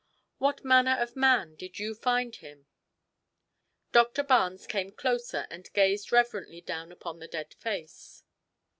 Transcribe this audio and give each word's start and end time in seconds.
What 0.39 0.65
manner 0.65 0.97
of 0.99 1.15
man 1.15 1.53
did 1.55 1.77
you 1.77 1.93
find 1.93 2.35
him?" 2.37 2.65
Doctor 3.91 4.23
Barnes 4.23 4.65
came 4.65 4.91
closer 4.91 5.45
and 5.51 5.71
gazed 5.73 6.11
reverently 6.11 6.59
down 6.61 6.91
upon 6.91 7.19
the 7.19 7.27
dead 7.27 7.53
face. 7.53 8.23